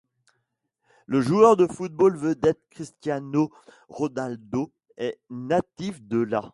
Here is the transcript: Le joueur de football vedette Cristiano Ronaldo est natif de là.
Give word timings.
Le 1.05 1.21
joueur 1.21 1.57
de 1.57 1.67
football 1.67 2.17
vedette 2.17 2.59
Cristiano 2.71 3.51
Ronaldo 3.87 4.71
est 4.97 5.19
natif 5.29 6.01
de 6.01 6.17
là. 6.17 6.49